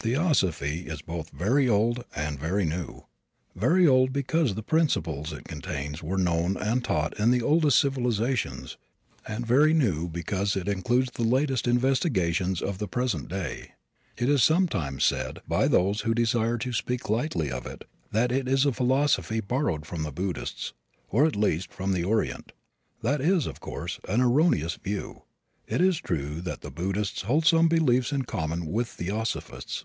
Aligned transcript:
Theosophy 0.00 0.86
is 0.86 1.02
both 1.02 1.30
very 1.30 1.68
old 1.68 2.04
and 2.14 2.38
very 2.38 2.64
new 2.64 3.06
very 3.56 3.84
old 3.84 4.12
because 4.12 4.54
the 4.54 4.62
principles 4.62 5.32
it 5.32 5.42
contains 5.42 6.04
were 6.04 6.16
known 6.16 6.56
and 6.56 6.84
taught 6.84 7.18
in 7.18 7.32
the 7.32 7.42
oldest 7.42 7.80
civilizations, 7.80 8.76
and 9.26 9.44
very 9.44 9.74
new 9.74 10.06
because 10.08 10.54
it 10.54 10.68
includes 10.68 11.10
the 11.10 11.24
latest 11.24 11.66
investigations 11.66 12.62
of 12.62 12.78
the 12.78 12.86
present 12.86 13.26
day. 13.28 13.72
It 14.16 14.28
is 14.28 14.44
sometimes 14.44 15.02
said 15.04 15.40
by 15.48 15.66
those 15.66 16.02
who 16.02 16.14
desire 16.14 16.58
to 16.58 16.72
speak 16.72 17.10
lightly 17.10 17.50
of 17.50 17.66
it 17.66 17.84
that 18.12 18.30
it 18.30 18.46
is 18.46 18.64
a 18.64 18.72
philosophy 18.72 19.40
borrowed 19.40 19.84
from 19.84 20.04
the 20.04 20.12
Buddhists, 20.12 20.74
or 21.08 21.26
at 21.26 21.34
least 21.34 21.72
from 21.72 21.90
the 21.92 22.04
Orient. 22.04 22.52
That 23.02 23.20
is, 23.20 23.46
of 23.48 23.58
course, 23.58 23.98
an 24.08 24.20
erroneous 24.20 24.76
view. 24.76 25.24
It 25.66 25.82
is 25.82 25.98
true 25.98 26.40
that 26.42 26.62
the 26.62 26.70
Buddhists 26.70 27.20
hold 27.22 27.44
some 27.44 27.68
beliefs 27.68 28.10
in 28.10 28.22
common 28.22 28.64
with 28.72 28.88
theosophists. 28.88 29.84